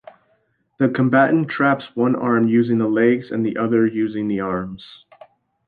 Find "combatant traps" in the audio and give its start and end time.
0.89-1.85